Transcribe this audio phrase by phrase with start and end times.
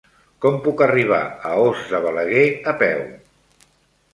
[0.45, 1.19] Com puc arribar
[1.49, 3.05] a Os de Balaguer a peu?